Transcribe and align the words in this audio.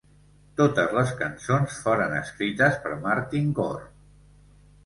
Totes 0.61 0.95
les 0.99 1.11
cançons 1.19 1.77
foren 1.83 2.17
escrites 2.21 2.81
per 2.87 2.97
Martin 3.07 3.55
Gore. 3.63 3.89